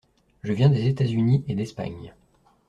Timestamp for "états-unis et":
0.87-1.53